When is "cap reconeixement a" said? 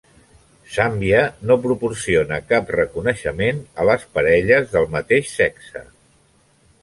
2.53-3.97